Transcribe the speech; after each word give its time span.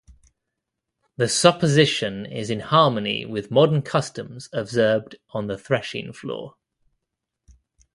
The 1.17 1.27
supposition 1.29 2.25
is 2.25 2.49
in 2.49 2.61
harmony 2.61 3.23
with 3.23 3.51
modern 3.51 3.83
customs 3.83 4.49
observed 4.51 5.15
on 5.29 5.45
the 5.45 5.59
threshing-floor. 5.59 6.55